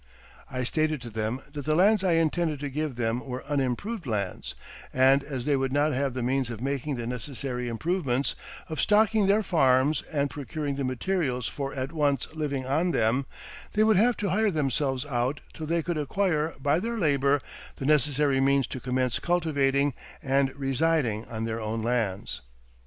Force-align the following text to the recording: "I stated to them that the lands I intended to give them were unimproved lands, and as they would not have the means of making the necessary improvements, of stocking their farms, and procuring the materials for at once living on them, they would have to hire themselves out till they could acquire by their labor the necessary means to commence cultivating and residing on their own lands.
"I 0.49 0.63
stated 0.63 0.99
to 1.03 1.11
them 1.11 1.41
that 1.53 1.63
the 1.65 1.75
lands 1.75 2.03
I 2.03 2.13
intended 2.13 2.59
to 2.61 2.71
give 2.71 2.95
them 2.95 3.23
were 3.23 3.43
unimproved 3.45 4.07
lands, 4.07 4.55
and 4.91 5.23
as 5.23 5.45
they 5.45 5.55
would 5.55 5.71
not 5.71 5.93
have 5.93 6.15
the 6.15 6.23
means 6.23 6.49
of 6.49 6.59
making 6.59 6.95
the 6.95 7.05
necessary 7.05 7.67
improvements, 7.67 8.33
of 8.67 8.81
stocking 8.81 9.27
their 9.27 9.43
farms, 9.43 10.01
and 10.11 10.27
procuring 10.31 10.75
the 10.77 10.83
materials 10.83 11.47
for 11.47 11.71
at 11.75 11.91
once 11.91 12.27
living 12.33 12.65
on 12.65 12.89
them, 12.89 13.27
they 13.73 13.83
would 13.83 13.97
have 13.97 14.17
to 14.17 14.31
hire 14.31 14.49
themselves 14.49 15.05
out 15.05 15.39
till 15.53 15.67
they 15.67 15.83
could 15.83 15.99
acquire 15.99 16.55
by 16.59 16.79
their 16.79 16.97
labor 16.97 17.39
the 17.75 17.85
necessary 17.85 18.41
means 18.41 18.65
to 18.65 18.79
commence 18.79 19.19
cultivating 19.19 19.93
and 20.23 20.51
residing 20.55 21.25
on 21.25 21.43
their 21.43 21.61
own 21.61 21.83
lands. 21.83 22.41